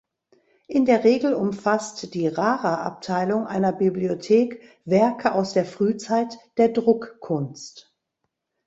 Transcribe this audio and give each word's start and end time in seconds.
In 0.65 0.85
der 0.85 1.03
Regel 1.03 1.35
umfasst 1.35 2.15
die 2.15 2.27
Rara-Abteilung 2.27 3.45
einer 3.45 3.71
Bibliothek 3.71 4.59
Werke 4.83 5.31
aus 5.33 5.53
der 5.53 5.63
Frühzeit 5.65 6.39
der 6.57 6.69
Druckkunst. 6.69 7.93